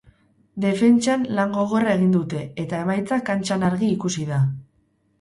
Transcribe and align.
Defentsan 0.63 1.27
lan 1.41 1.53
gogorra 1.59 1.95
egin 1.99 2.09
dute, 2.17 2.41
eta 2.65 2.83
emaitza 2.87 3.23
kantxan 3.31 3.71
argi 3.71 3.95
ikusi 4.01 4.31
da. 4.35 4.45